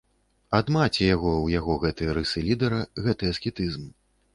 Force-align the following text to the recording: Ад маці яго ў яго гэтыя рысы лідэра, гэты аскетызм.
Ад 0.59 0.71
маці 0.75 1.03
яго 1.15 1.31
ў 1.43 1.47
яго 1.59 1.77
гэтыя 1.85 2.19
рысы 2.21 2.47
лідэра, 2.51 2.85
гэты 3.07 3.23
аскетызм. 3.37 3.91